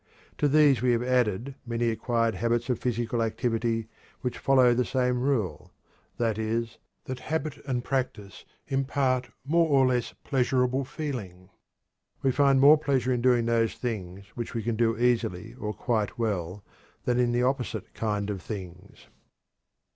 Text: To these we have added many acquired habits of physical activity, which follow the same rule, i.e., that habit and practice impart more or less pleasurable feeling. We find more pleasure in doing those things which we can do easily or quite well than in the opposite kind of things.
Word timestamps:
To 0.39 0.47
these 0.47 0.81
we 0.81 0.93
have 0.93 1.03
added 1.03 1.53
many 1.63 1.89
acquired 1.91 2.33
habits 2.33 2.71
of 2.71 2.79
physical 2.79 3.21
activity, 3.21 3.87
which 4.21 4.39
follow 4.39 4.73
the 4.73 4.83
same 4.83 5.19
rule, 5.19 5.69
i.e., 6.19 6.69
that 7.05 7.19
habit 7.19 7.57
and 7.67 7.83
practice 7.83 8.43
impart 8.65 9.29
more 9.45 9.67
or 9.69 9.85
less 9.85 10.13
pleasurable 10.23 10.85
feeling. 10.85 11.51
We 12.23 12.31
find 12.31 12.59
more 12.59 12.79
pleasure 12.79 13.13
in 13.13 13.21
doing 13.21 13.45
those 13.45 13.75
things 13.75 14.25
which 14.33 14.55
we 14.55 14.63
can 14.63 14.75
do 14.75 14.97
easily 14.97 15.53
or 15.53 15.71
quite 15.71 16.17
well 16.17 16.63
than 17.05 17.19
in 17.19 17.31
the 17.31 17.43
opposite 17.43 17.93
kind 17.93 18.31
of 18.31 18.41
things. 18.41 19.05